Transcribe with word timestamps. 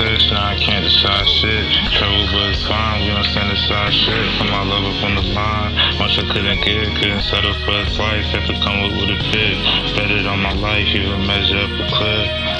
now 0.00 0.50
I 0.50 0.56
can't 0.58 0.84
decide 0.84 1.28
shit. 1.28 1.64
Trouble, 1.92 2.26
but 2.32 2.50
it's 2.50 2.66
fine, 2.66 3.06
we 3.06 3.14
don't 3.14 3.24
stand 3.24 3.52
aside 3.52 3.92
shit. 3.92 4.38
Put 4.38 4.50
my 4.50 4.64
love 4.64 4.84
up 4.84 5.04
on 5.04 5.14
the 5.14 5.22
line, 5.22 5.74
much 5.98 6.18
I 6.18 6.26
couldn't 6.32 6.60
get, 6.62 6.96
couldn't 6.96 7.22
settle 7.22 7.54
for 7.64 7.72
the 7.72 7.90
life. 7.98 8.24
Have 8.34 8.46
to 8.46 8.54
come 8.54 8.80
up 8.82 8.92
with 8.92 9.10
a 9.10 9.20
bit, 9.30 9.56
bet 9.96 10.10
it 10.10 10.26
on 10.26 10.40
my 10.40 10.52
life, 10.54 10.86
even 10.88 11.26
measure 11.26 11.58
up 11.58 11.70
a 11.70 11.86
clip 11.94 12.53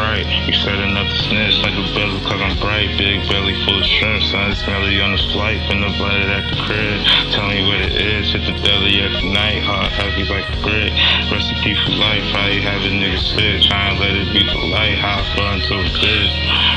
fright. 0.00 0.24
You 0.48 0.54
said 0.56 0.80
enough 0.80 1.12
to 1.12 1.18
snitch 1.28 1.60
like 1.60 1.76
a 1.76 1.84
belly, 1.92 2.20
cause 2.24 2.40
I'm 2.40 2.56
bright. 2.56 2.88
Big 2.96 3.20
belly 3.28 3.52
full 3.64 3.76
of 3.76 3.84
shrimp, 3.84 4.24
son. 4.24 4.50
It's 4.50 4.64
melody 4.66 5.00
on 5.00 5.12
the 5.12 5.22
flight. 5.28 5.60
Been 5.68 5.84
up 5.84 6.00
at 6.00 6.24
at 6.40 6.44
the 6.48 6.56
crib. 6.64 6.98
Tell 7.36 7.48
me 7.48 7.60
what 7.68 7.84
it 7.84 7.92
is. 7.92 8.32
Hit 8.32 8.48
the 8.48 8.56
belly 8.64 8.96
at 9.04 9.12
the 9.20 9.28
night. 9.28 9.60
Hot, 9.62 9.92
heavy 9.92 10.24
like 10.24 10.48
a 10.48 10.56
brick. 10.64 10.92
Recipe 11.28 11.76
for 11.84 11.92
life. 12.00 12.24
How 12.32 12.48
you 12.48 12.62
have 12.62 12.80
a 12.80 12.88
nigga 12.88 13.20
spit. 13.20 13.68
Try 13.68 13.92
and 13.92 14.00
let 14.00 14.16
it 14.16 14.32
be 14.32 14.40
the 14.40 14.58
light, 14.72 14.96
hot 14.96 15.20
on 15.38 15.60
to 15.68 15.74
a 15.76 15.84
bitch 16.00 16.69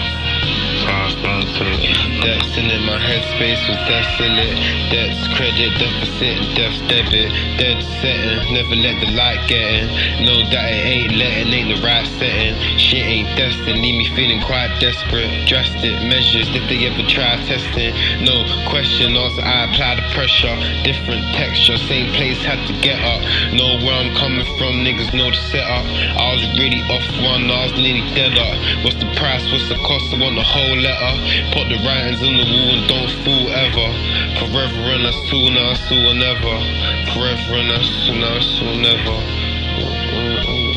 responsible. 1.24 1.78
That's 2.22 2.58
in 2.58 2.68
my 2.86 3.00
headspace 3.00 3.64
was 3.68 3.80
desolate. 3.88 4.58
That's 4.92 5.28
credit 5.36 5.72
deficit 5.80 6.56
death 6.56 6.78
debit. 6.88 7.32
Dead 7.58 7.82
setting, 8.02 8.54
never 8.54 8.76
let 8.76 9.00
the 9.00 9.12
light 9.16 9.48
get 9.48 9.62
in. 9.62 10.26
Know 10.26 10.44
that 10.52 10.68
it 10.72 10.84
ain't 10.86 11.16
letting, 11.16 11.54
ain't 11.54 11.70
the 11.76 11.80
right 11.82 12.06
setting. 12.20 12.56
Shit 12.78 13.04
ain't 13.04 13.38
destined, 13.38 13.82
leave 13.82 13.98
me 13.98 14.08
feeling 14.16 14.42
quite 14.42 14.72
desperate. 14.80 15.48
Drastic 15.48 15.96
measures 16.04 16.48
if 16.52 16.64
they 16.70 16.88
ever 16.88 17.04
try 17.08 17.36
testing. 17.48 17.94
No 18.24 18.44
question, 18.70 19.16
also 19.16 19.42
I 19.42 19.72
apply 19.72 19.96
the 19.96 20.06
pressure. 20.14 20.56
Different 20.84 21.24
texture, 21.36 21.78
same 21.78 22.12
place, 22.14 22.40
had 22.44 22.60
to 22.68 22.74
get 22.82 23.00
up. 23.02 23.22
Know 23.54 23.80
where 23.84 23.96
I'm 23.96 24.16
coming 24.16 24.46
from, 24.58 24.84
niggas 24.84 25.14
know 25.14 25.30
the 25.30 25.42
setup. 25.52 25.86
I 26.20 26.36
was 26.36 26.44
really 26.60 26.82
off 26.92 27.06
one, 27.24 27.50
I 27.50 27.68
was 27.68 27.74
nearly 27.80 28.06
dead 28.14 28.38
up. 28.38 28.56
What's 28.84 29.00
the 29.00 29.10
price, 29.16 29.44
what's 29.52 29.68
the 29.70 29.80
cost? 29.84 30.14
I 30.14 30.20
want 30.20 30.36
the 30.36 30.44
whole 30.44 30.78
letter. 30.78 31.13
Put 31.54 31.70
the 31.70 31.80
writings 31.86 32.22
in 32.22 32.34
the 32.38 32.46
wall 32.46 32.70
and 32.76 32.88
don't 32.88 33.12
fool 33.24 33.50
ever. 33.50 33.88
Forever 34.40 34.84
and 34.94 35.06
a 35.06 35.14
soon, 35.30 35.58
I 35.58 35.74
soon 35.88 36.20
never. 36.20 36.56
Forever 37.14 37.54
and 37.62 37.72
a 37.72 37.84
soon, 37.84 38.24
I 38.24 38.40
soon 38.40 38.82
never. 38.82 39.18
Mm, 39.78 39.94
mm, 40.10 40.46
mm. 40.46 40.73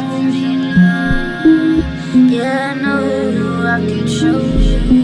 Won't 0.00 0.32
be. 0.32 0.46
Yeah, 2.34 2.74
I 2.76 2.80
know 2.80 3.32
who 3.32 3.66
I 3.66 3.80
could 3.84 4.08
show 4.08 4.38
you. 4.38 4.97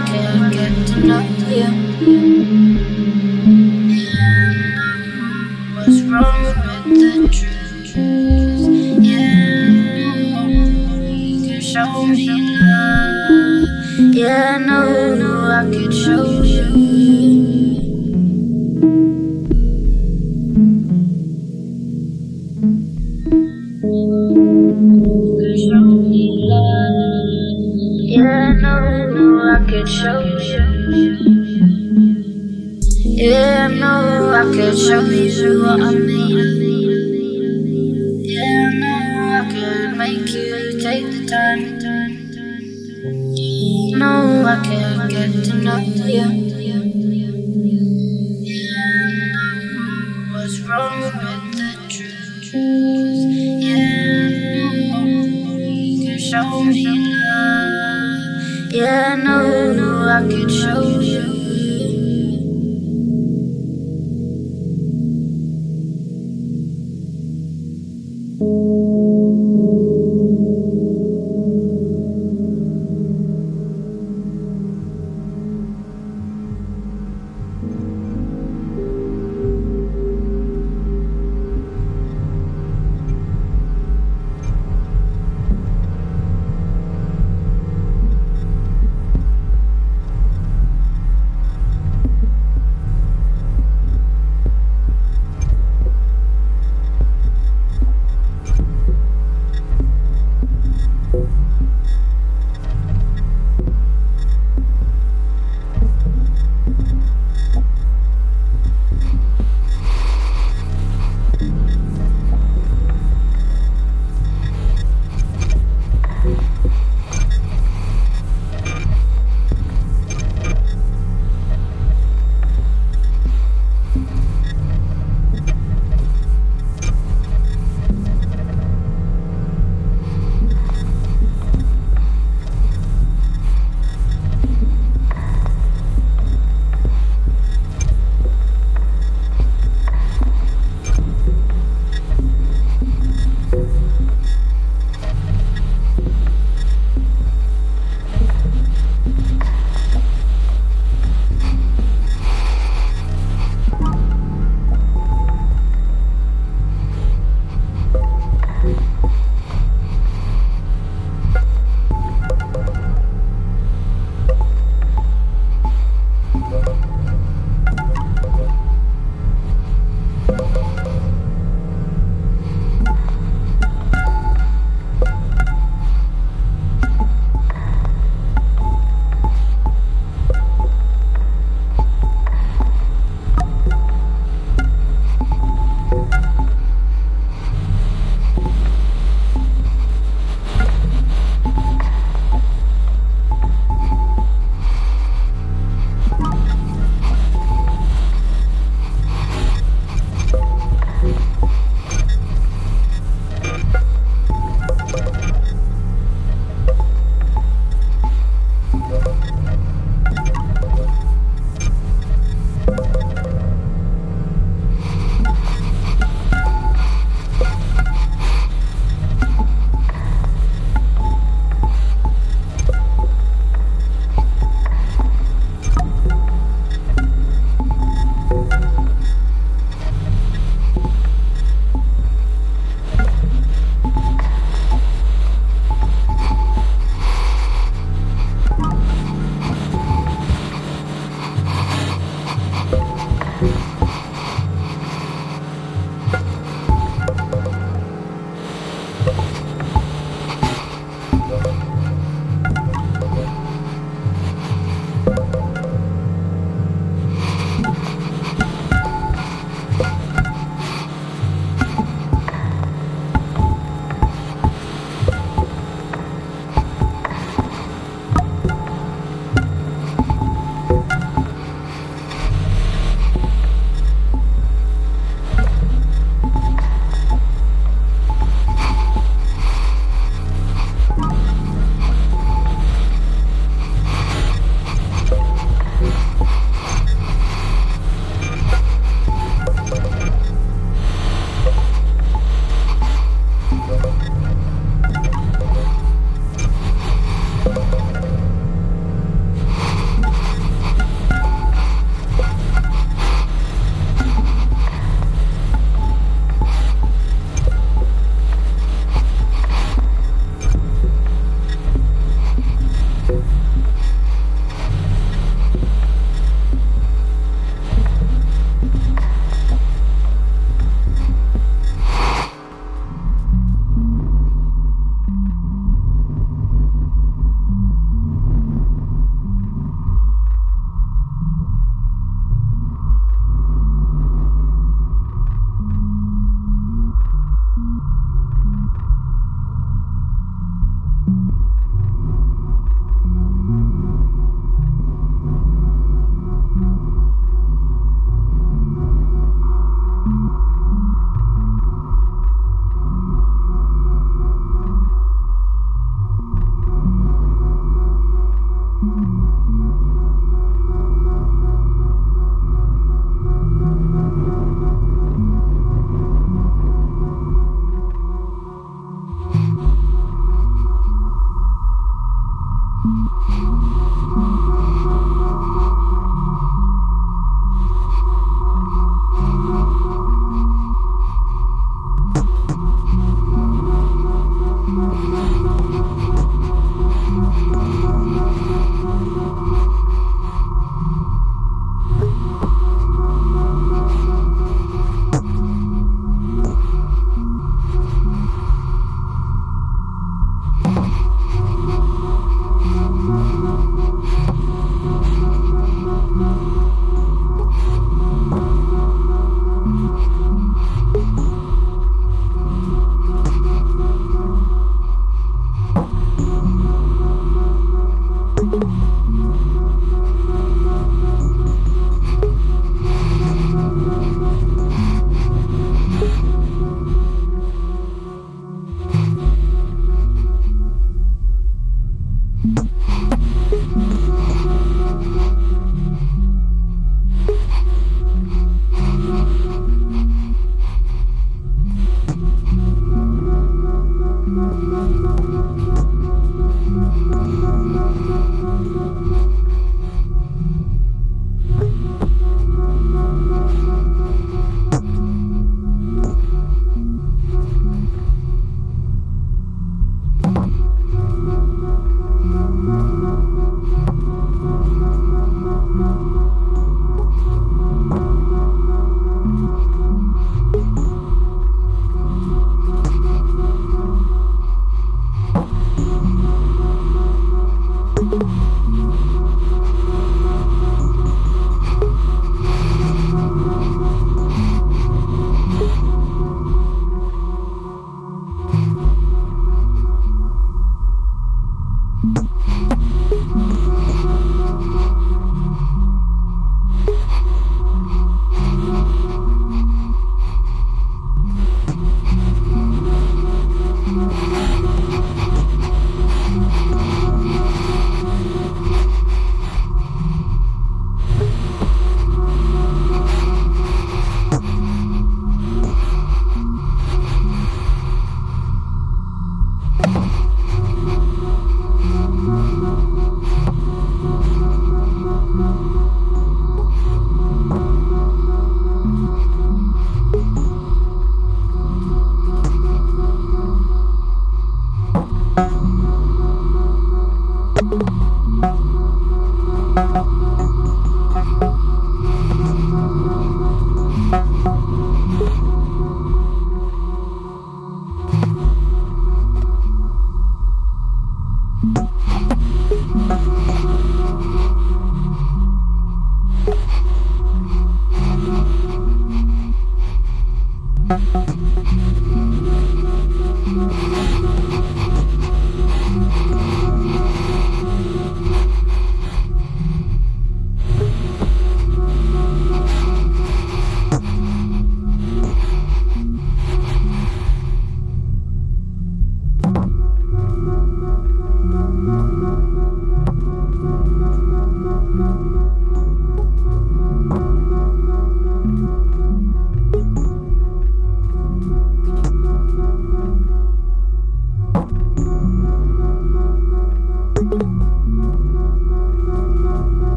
I 0.00 0.06
can't 0.06 0.52
get 0.52 0.96
enough 0.96 1.28
of 1.42 1.52
you. 1.52 2.99